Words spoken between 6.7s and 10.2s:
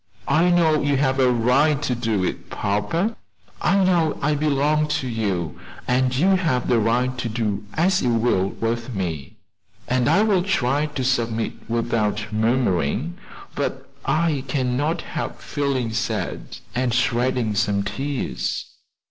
a right to do as you will with me, and